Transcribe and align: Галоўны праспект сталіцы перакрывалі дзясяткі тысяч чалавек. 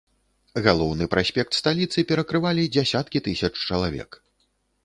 Галоўны 0.67 1.07
праспект 1.15 1.59
сталіцы 1.59 2.05
перакрывалі 2.13 2.63
дзясяткі 2.77 3.25
тысяч 3.29 3.51
чалавек. 3.71 4.19